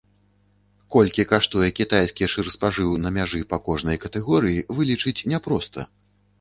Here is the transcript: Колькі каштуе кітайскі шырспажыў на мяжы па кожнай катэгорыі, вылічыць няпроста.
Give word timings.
Колькі 0.95 1.25
каштуе 1.31 1.67
кітайскі 1.81 2.31
шырспажыў 2.35 2.97
на 3.05 3.13
мяжы 3.21 3.45
па 3.55 3.63
кожнай 3.69 4.03
катэгорыі, 4.07 4.67
вылічыць 4.81 5.19
няпроста. 5.33 5.91